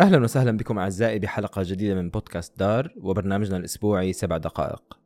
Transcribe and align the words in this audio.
أهلا 0.00 0.18
وسهلا 0.18 0.56
بكم 0.56 0.78
أعزائي 0.78 1.18
بحلقة 1.18 1.62
جديدة 1.64 1.94
من 1.94 2.10
بودكاست 2.10 2.58
دار 2.58 2.94
وبرنامجنا 2.96 3.56
الأسبوعي 3.56 4.12
سبع 4.12 4.36
دقائق. 4.36 4.98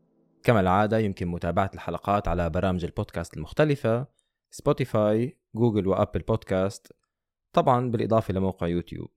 كما 0.43 0.61
العادة 0.61 0.99
يمكن 0.99 1.29
متابعة 1.29 1.71
الحلقات 1.75 2.29
على 2.29 2.51
برامج 2.51 2.85
البودكاست 2.85 3.37
المختلفة 3.37 4.07
سبوتيفاي 4.51 5.39
جوجل 5.55 5.87
وأبل 5.87 6.21
بودكاست 6.21 6.93
طبعا 7.53 7.91
بالإضافة 7.91 8.35
لموقع 8.35 8.66
يوتيوب. 8.66 9.11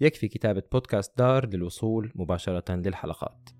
يكفي 0.00 0.28
كتابة 0.28 0.62
بودكاست 0.72 1.18
دار 1.18 1.46
للوصول 1.46 2.12
مباشرة 2.14 2.74
للحلقات. 2.74 3.50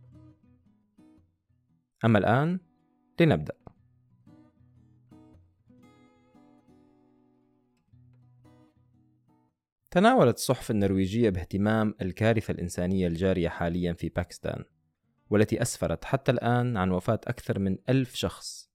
أما 2.04 2.18
الآن 2.18 2.61
لنبدأ. 3.20 3.63
تناولت 9.95 10.37
الصحف 10.37 10.71
النرويجية 10.71 11.30
باهتمام 11.30 11.95
الكارثة 12.03 12.53
الإنسانية 12.53 13.07
الجارية 13.07 13.48
حاليا 13.48 13.93
في 13.93 14.09
باكستان 14.09 14.65
والتي 15.30 15.62
أسفرت 15.62 16.05
حتى 16.05 16.33
الآن 16.33 16.77
عن 16.77 16.91
وفاة 16.91 17.20
أكثر 17.27 17.59
من 17.59 17.79
ألف 17.89 18.15
شخص 18.15 18.70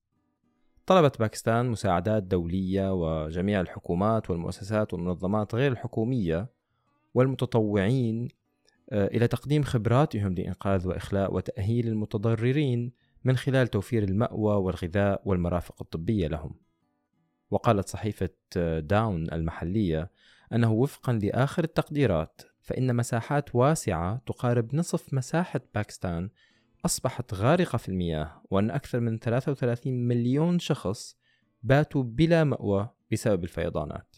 طلبت 0.86 1.18
باكستان 1.18 1.66
مساعدات 1.66 2.22
دولية 2.22 2.92
وجميع 2.92 3.60
الحكومات 3.60 4.30
والمؤسسات 4.30 4.94
والمنظمات 4.94 5.54
غير 5.54 5.72
الحكومية 5.72 6.48
والمتطوعين 7.14 8.28
آه، 8.90 9.06
إلى 9.06 9.28
تقديم 9.28 9.62
خبراتهم 9.62 10.34
لإنقاذ 10.34 10.88
وإخلاء 10.88 11.34
وتأهيل 11.34 11.88
المتضررين 11.88 12.92
من 13.24 13.36
خلال 13.36 13.68
توفير 13.68 14.02
المأوى 14.02 14.54
والغذاء 14.54 15.22
والمرافق 15.24 15.82
الطبية 15.82 16.26
لهم. 16.26 16.54
وقالت 17.50 17.88
صحيفة 17.88 18.30
آه، 18.56 18.80
داون 18.80 19.32
المحلية 19.32 20.10
أنه 20.52 20.72
وفقا 20.72 21.12
لآخر 21.12 21.64
التقديرات 21.64 22.42
فإن 22.60 22.96
مساحات 22.96 23.54
واسعة 23.54 24.22
تقارب 24.26 24.74
نصف 24.74 25.14
مساحة 25.14 25.60
باكستان 25.74 26.30
أصبحت 26.84 27.34
غارقة 27.34 27.78
في 27.78 27.88
المياه 27.88 28.42
وأن 28.50 28.70
أكثر 28.70 29.00
من 29.00 29.18
33 29.18 29.92
مليون 30.08 30.58
شخص 30.58 31.16
باتوا 31.62 32.02
بلا 32.02 32.44
مأوى 32.44 32.88
بسبب 33.12 33.44
الفيضانات. 33.44 34.16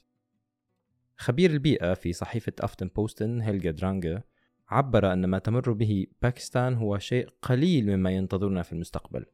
خبير 1.16 1.50
البيئة 1.50 1.94
في 1.94 2.12
صحيفة 2.12 2.53
أفتنبوستن 2.61 3.41
هيلجا 3.41 3.70
درانجا 3.70 4.22
عبر 4.69 5.12
أن 5.12 5.25
ما 5.25 5.38
تمر 5.38 5.72
به 5.72 6.06
باكستان 6.22 6.75
هو 6.75 6.98
شيء 6.98 7.28
قليل 7.42 7.97
مما 7.97 8.10
ينتظرنا 8.10 8.62
في 8.62 8.72
المستقبل 8.72 9.27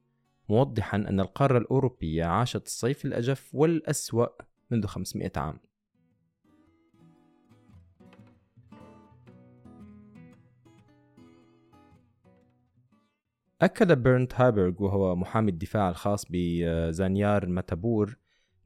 موضحا 0.49 0.97
أن 0.97 1.21
القارة 1.21 1.59
الأوروبية 1.59 2.25
عاشت 2.25 2.67
الصيف 2.67 3.05
الأجف 3.05 3.55
والأسوأ 3.55 4.27
منذ 4.71 4.87
500 4.87 5.33
عام. 5.37 5.61
أكد 13.63 14.03
بيرنت 14.03 14.35
هايبرغ 14.35 14.83
وهو 14.83 15.17
محامي 15.17 15.51
الدفاع 15.51 15.91
الخاص 15.91 16.27
بزانيار 16.31 17.47
ماتابور 17.47 18.17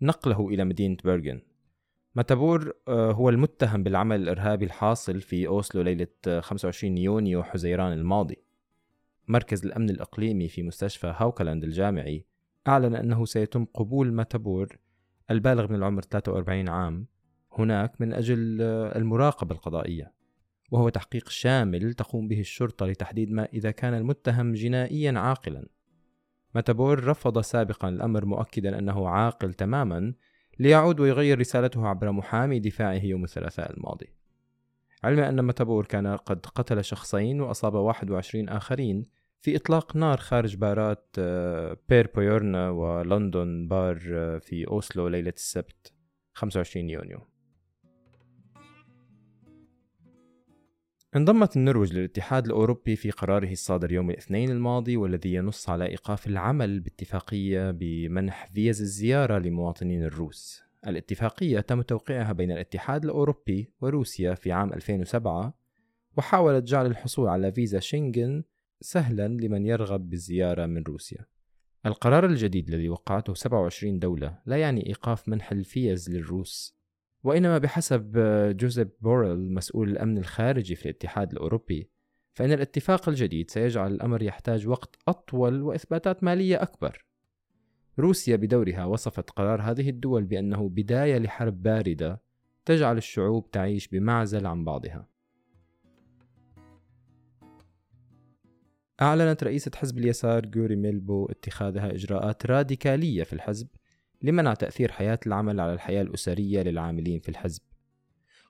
نقله 0.03 0.49
إلى 0.49 0.65
مدينة 0.65 0.97
بيرغن. 1.05 1.41
ماتابور 2.15 2.73
آه، 2.89 3.13
هو 3.13 3.29
المتهم 3.29 3.83
بالعمل 3.83 4.23
الإرهابي 4.23 4.65
الحاصل 4.65 5.21
في 5.21 5.47
أوسلو 5.47 5.83
ليلة 5.83 6.41
25 6.41 6.99
يونيو 6.99 7.43
حزيران 7.43 7.93
الماضي. 7.93 8.37
مركز 9.29 9.67
الأمن 9.67 9.91
الإقليمي 9.91 10.49
في 10.49 10.63
مستشفى 10.63 11.15
هاوكلاند 11.17 11.65
الجامعي 11.65 12.27
أعلن 12.69 12.95
أنه 12.95 13.25
سيتم 13.25 13.65
قبول 13.65 14.13
ماتابور 14.13 14.79
البالغ 15.31 15.69
من 15.69 15.75
العمر 15.75 16.03
43 16.03 16.69
عام 16.69 17.07
هناك 17.53 18.01
من 18.01 18.13
أجل 18.13 18.59
آه، 18.63 18.99
المراقبة 18.99 19.55
القضائية. 19.55 20.13
وهو 20.73 20.89
تحقيق 20.89 21.29
شامل 21.29 21.95
تقوم 21.95 22.29
به 22.29 22.41
الشرطة 22.41 22.87
لتحديد 22.87 23.31
ما 23.31 23.49
إذا 23.53 23.71
كان 23.71 23.95
المتهم 23.95 24.53
جنائيا 24.53 25.19
عاقلا. 25.19 25.67
ماتابور 26.55 27.05
رفض 27.05 27.41
سابقا 27.41 27.89
الأمر 27.89 28.25
مؤكدا 28.25 28.79
أنه 28.79 29.09
عاقل 29.09 29.55
تماما 29.55 30.15
ليعود 30.59 31.01
ويغير 31.01 31.39
رسالته 31.39 31.89
عبر 31.89 32.13
محامي 32.13 32.61
دفاعه 32.61 33.05
يوم 33.05 33.25
الثلاثاء 33.25 33.73
الماضي. 33.73 34.07
علما 35.05 35.29
أن 35.29 35.41
ماتابور 35.41 35.87
كان 35.87 36.07
قد 36.07 36.47
قتل 36.47 36.85
شخصين 36.85 37.41
وأصاب 37.41 37.75
21 37.75 38.49
آخرين 38.49 39.07
في 39.41 39.57
إطلاق 39.57 39.97
نار 39.97 40.17
خارج 40.17 40.57
بارات 40.57 41.07
آه، 41.19 41.77
بير 41.89 42.11
بويورنا 42.15 42.71
ولندن 42.71 43.69
بار 43.69 44.03
آه، 44.13 44.39
في 44.39 44.69
أوسلو 44.69 45.09
ليلة 45.09 45.33
السبت 45.37 45.93
25 46.35 46.91
يونيو. 46.91 47.32
انضمت 51.17 51.57
النرويج 51.57 51.93
للاتحاد 51.93 52.47
الأوروبي 52.47 52.97
في 52.97 53.11
قراره 53.11 53.53
الصادر 53.53 53.93
يوم 53.93 54.11
الاثنين 54.11 54.51
الماضي 54.51 54.97
والذي 54.97 55.35
ينص 55.35 55.69
على 55.69 55.87
إيقاف 55.87 56.27
العمل 56.27 56.81
باتفاقية 56.81 57.71
بمنح 57.71 58.51
فيز 58.55 58.81
الزيارة 58.81 59.39
لمواطنين 59.39 60.05
الروس. 60.05 60.63
الاتفاقية 60.87 61.61
تم 61.61 61.83
توقيعها 61.83 62.33
بين 62.33 62.51
الاتحاد 62.51 63.05
الأوروبي 63.05 63.73
وروسيا 63.81 64.35
في 64.35 64.53
عام 64.53 64.73
2007 64.73 65.55
وحاولت 66.17 66.65
جعل 66.65 66.87
الحصول 66.87 67.29
على 67.29 67.53
فيزا 67.53 67.79
شنغن 67.79 68.45
سهلا 68.81 69.29
لمن 69.29 69.67
يرغب 69.67 70.11
بالزيارة 70.11 70.67
من 70.67 70.83
روسيا. 70.83 71.27
القرار 71.87 72.27
الجديد 72.27 72.69
الذي 72.69 72.89
وقعته 72.89 73.35
27 73.35 73.99
دولة 73.99 74.39
لا 74.47 74.57
يعني 74.57 74.87
إيقاف 74.87 75.29
منح 75.29 75.53
الفيز 75.53 76.11
للروس. 76.11 76.82
وإنما 77.25 77.59
بحسب 77.59 78.13
جوزيف 78.57 78.89
بوريل 79.01 79.55
مسؤول 79.55 79.91
الأمن 79.91 80.19
الخارجي 80.19 80.75
في 80.75 80.85
الاتحاد 80.85 81.33
الأوروبي 81.33 81.91
فإن 82.35 82.53
الاتفاق 82.53 83.09
الجديد 83.09 83.51
سيجعل 83.51 83.93
الأمر 83.93 84.23
يحتاج 84.23 84.69
وقت 84.69 84.97
أطول 85.09 85.63
وإثباتات 85.63 86.25
مالية 86.25 86.63
أكبر. 86.63 87.05
روسيا 87.99 88.37
بدورها 88.37 88.85
وصفت 88.85 89.31
قرار 89.31 89.63
هذه 89.63 89.91
الدول 89.91 90.25
بأنه 90.25 90.69
بداية 90.69 91.19
لحرب 91.19 91.63
باردة 91.63 92.23
تجعل 92.65 92.97
الشعوب 92.97 93.51
تعيش 93.51 93.89
بمعزل 93.89 94.47
عن 94.47 94.65
بعضها. 94.65 95.09
أعلنت 99.03 99.45
رئيسة 99.45 99.71
حزب 99.77 99.99
اليسار 99.99 100.47
جوري 100.47 100.77
ميلبو 100.77 101.27
اتخاذها 101.27 101.95
إجراءات 101.95 102.47
راديكالية 102.47 103.23
في 103.23 103.33
الحزب 103.33 103.69
لمنع 104.23 104.55
تأثير 104.55 104.93
حياة 104.93 105.19
العمل 105.27 105.61
على 105.61 105.73
الحياة 105.73 106.03
الأسرية 106.03 106.63
للعاملين 106.63 107.21
في 107.21 107.29
الحزب؟ 107.29 107.63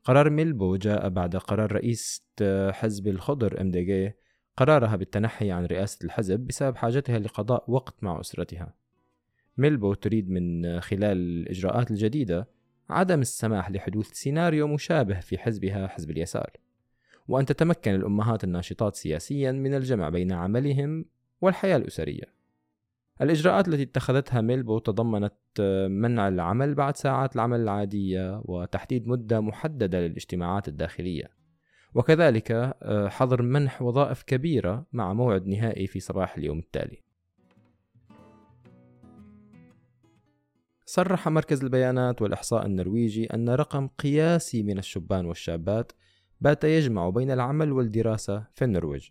قرار 0.05 0.31
ميلبو 0.31 0.77
جاء 0.77 1.09
بعد 1.09 1.37
قرار 1.37 1.73
رئيس 1.73 2.27
حزب 2.71 3.09
الخضر 3.09 3.61
إم 3.61 3.73
قرارها 4.57 4.97
بالتنحي 4.97 5.51
عن 5.51 5.65
رئاسة 5.65 6.05
الحزب 6.05 6.41
بسبب 6.41 6.77
حاجتها 6.77 7.19
لقضاء 7.19 7.65
وقت 7.71 7.95
مع 8.03 8.21
أسرتها. 8.21 8.75
ميلبو 9.59 9.95
تريد 9.95 10.31
من 10.31 10.81
خلال 10.81 11.17
الإجراءات 11.19 11.91
الجديدة 11.91 12.49
عدم 12.91 13.21
السماح 13.21 13.71
لحدوث 13.71 14.13
سيناريو 14.13 14.67
مشابه 14.67 15.21
في 15.21 15.39
حزبها 15.39 15.87
حزب 15.87 16.11
اليسار 16.11 16.51
وأن 17.29 17.47
تتمكن 17.47 17.95
الأمهات 17.95 18.45
الناشطات 18.45 18.97
سياسيا 18.97 19.53
من 19.53 19.75
الجمع 19.75 20.09
بين 20.09 20.33
عملهم 20.33 21.05
والحياة 21.41 21.77
الأسرية. 21.77 22.42
الإجراءات 23.21 23.69
التي 23.69 23.83
اتخذتها 23.83 24.41
ميلبو 24.41 24.79
تضمنت 24.79 25.35
آه، 25.61 25.89
منع 25.89 26.29
العمل 26.29 26.75
بعد 26.75 26.97
ساعات 26.97 27.37
العمل 27.37 27.61
العادية 27.61 28.43
وتحديد 28.45 29.09
مدة 29.09 29.41
محددة 29.41 30.01
للاجتماعات 30.01 30.69
الداخلية. 30.69 31.43
وكذلك 31.95 32.51
آه، 32.83 33.09
حظر 33.09 33.43
منح 33.43 33.83
وظائف 33.83 34.23
كبيرة 34.23 34.87
مع 34.93 35.13
موعد 35.13 35.47
نهائي 35.47 35.87
في 35.87 36.01
صباح 36.01 36.37
اليوم 36.37 36.59
التالي. 36.59 37.03
صرح 40.85 41.29
مركز 41.29 41.65
البيانات 41.65 42.23
والإحصاء 42.23 42.67
النرويجي 42.67 43.27
أن 43.27 43.51
رقم 43.51 43.89
قياسي 43.89 44.63
من 44.63 44.79
الشبان 44.79 45.27
والشابات 45.27 45.93
بات 46.41 46.65
يجمع 46.65 47.11
بين 47.11 47.31
العمل 47.31 47.73
والدراسة 47.73 48.47
في 48.55 48.65
النرويج. 48.65 49.11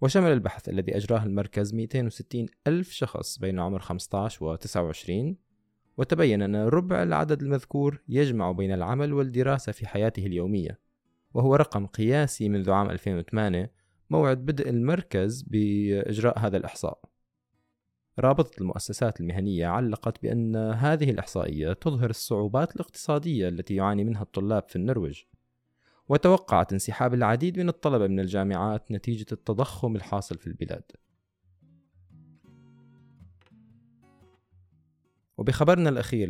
وشمل 0.00 0.32
البحث 0.32 0.68
الذي 0.68 0.96
أجراه 0.96 1.24
المركز 1.24 1.74
260 1.74 2.46
ألف 2.66 2.90
شخص 2.90 3.38
بين 3.38 3.60
عمر 3.60 3.78
15 3.78 4.44
و 4.44 4.54
29 4.56 5.36
وتبين 5.96 6.42
أن 6.42 6.56
ربع 6.56 7.02
العدد 7.02 7.42
المذكور 7.42 8.02
يجمع 8.08 8.52
بين 8.52 8.72
العمل 8.72 9.12
والدراسة 9.12 9.72
في 9.72 9.86
حياته 9.86 10.26
اليومية 10.26 10.78
وهو 11.34 11.54
رقم 11.54 11.86
قياسي 11.86 12.48
منذ 12.48 12.70
عام 12.70 12.90
2008 12.90 13.72
موعد 14.10 14.38
بدء 14.38 14.70
المركز 14.70 15.42
بإجراء 15.42 16.38
هذا 16.38 16.56
الإحصاء. 16.56 17.00
رابطة 18.18 18.60
المؤسسات 18.60 19.20
المهنية 19.20 19.66
علقت 19.66 20.22
بأن 20.22 20.56
هذه 20.56 21.10
الإحصائية 21.10 21.72
تظهر 21.72 22.10
الصعوبات 22.10 22.76
الاقتصادية 22.76 23.48
التي 23.48 23.74
يعاني 23.74 24.04
منها 24.04 24.22
الطلاب 24.22 24.68
في 24.68 24.76
النرويج 24.76 25.22
وتوقعت 26.08 26.72
انسحاب 26.72 27.14
العديد 27.14 27.58
من 27.58 27.68
الطلبة 27.68 28.06
من 28.06 28.20
الجامعات 28.20 28.92
نتيجة 28.92 29.26
التضخم 29.32 29.96
الحاصل 29.96 30.38
في 30.38 30.46
البلاد. 30.46 30.82
وبخبرنا 35.38 35.88
الأخير 35.88 36.28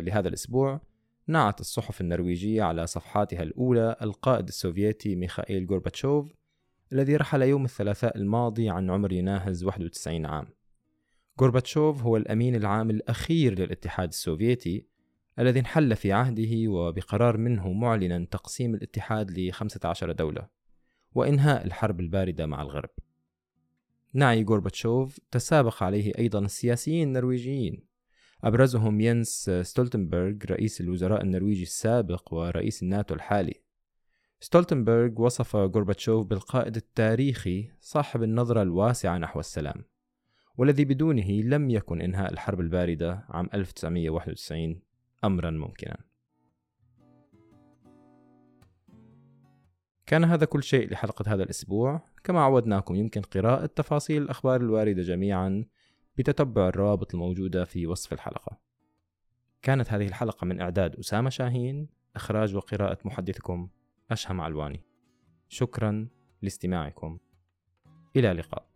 لهذا 0.00 0.28
الأسبوع 0.28 0.80
نعت 1.26 1.60
الصحف 1.60 2.00
النرويجية 2.00 2.62
على 2.62 2.86
صفحاتها 2.86 3.42
الأولى 3.42 3.96
القائد 4.02 4.48
السوفيتي 4.48 5.16
ميخائيل 5.16 5.66
غورباتشوف 5.70 6.34
الذي 6.92 7.16
رحل 7.16 7.42
يوم 7.42 7.64
الثلاثاء 7.64 8.16
الماضي 8.16 8.70
عن 8.70 8.90
عمر 8.90 9.12
يناهز 9.12 9.64
91 9.64 10.26
عام 10.26 10.46
غورباتشوف 11.40 12.02
هو 12.02 12.16
الأمين 12.16 12.54
العام 12.54 12.90
الأخير 12.90 13.58
للاتحاد 13.58 14.08
السوفيتي 14.08 14.86
الذي 15.38 15.60
انحل 15.60 15.96
في 15.96 16.12
عهده 16.12 16.70
وبقرار 16.70 17.36
منه 17.36 17.72
معلنا 17.72 18.26
تقسيم 18.30 18.74
الاتحاد 18.74 19.38
ل 19.38 19.52
15 19.52 20.12
دولة 20.12 20.48
وإنهاء 21.14 21.66
الحرب 21.66 22.00
الباردة 22.00 22.46
مع 22.46 22.62
الغرب. 22.62 22.90
نعي 24.12 24.44
غورباتشوف 24.44 25.18
تسابق 25.30 25.82
عليه 25.82 26.12
أيضا 26.18 26.38
السياسيين 26.38 27.08
النرويجيين. 27.08 27.86
أبرزهم 28.44 29.00
ينس 29.00 29.50
ستولتنبرغ 29.62 30.34
رئيس 30.50 30.80
الوزراء 30.80 31.22
النرويجي 31.22 31.62
السابق 31.62 32.34
ورئيس 32.34 32.82
الناتو 32.82 33.14
الحالي. 33.14 33.66
ستولتنبرغ 34.40 35.22
وصف 35.22 35.56
غورباتشوف 35.56 36.26
بالقائد 36.26 36.76
التاريخي 36.76 37.70
صاحب 37.80 38.22
النظرة 38.22 38.62
الواسعة 38.62 39.18
نحو 39.18 39.40
السلام 39.40 39.84
والذي 40.58 40.84
بدونه 40.84 41.30
لم 41.30 41.70
يكن 41.70 42.00
إنهاء 42.00 42.32
الحرب 42.32 42.60
الباردة 42.60 43.24
عام 43.28 43.48
1991 43.54 44.85
أمرا 45.26 45.50
ممكنا. 45.50 45.96
كان 50.06 50.24
هذا 50.24 50.46
كل 50.46 50.62
شيء 50.62 50.90
لحلقة 50.92 51.34
هذا 51.34 51.42
الأسبوع. 51.42 52.02
كما 52.24 52.40
عودناكم 52.40 52.94
يمكن 52.94 53.20
قراءة 53.20 53.66
تفاصيل 53.66 54.22
الأخبار 54.22 54.60
الواردة 54.60 55.02
جميعا 55.02 55.64
بتتبع 56.16 56.68
الروابط 56.68 57.14
الموجودة 57.14 57.64
في 57.64 57.86
وصف 57.86 58.12
الحلقة. 58.12 58.58
كانت 59.62 59.92
هذه 59.92 60.06
الحلقة 60.06 60.44
من 60.44 60.60
إعداد 60.60 60.96
أسامة 60.96 61.30
شاهين 61.30 61.88
إخراج 62.16 62.56
وقراءة 62.56 62.98
محدثكم 63.04 63.68
أشهم 64.10 64.40
علواني 64.40 64.84
شكرا 65.48 66.08
لاستماعكم. 66.42 67.18
إلى 68.16 68.30
اللقاء. 68.30 68.75